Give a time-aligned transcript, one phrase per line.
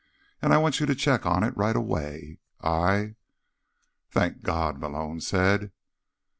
[0.41, 2.39] "And I want you to check on it right away.
[2.59, 3.13] I—"
[4.09, 5.71] "Thank God," Malone said.